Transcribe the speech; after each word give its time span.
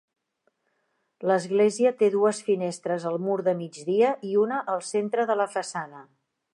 L'església 1.31 1.91
té 1.99 2.09
dues 2.17 2.39
finestres 2.49 3.07
al 3.11 3.21
mur 3.27 3.39
de 3.49 3.55
migdia 3.63 4.15
i 4.31 4.35
una 4.47 4.63
al 4.75 4.85
centre 4.93 5.29
de 5.33 5.39
la 5.45 5.51
façana. 5.59 6.05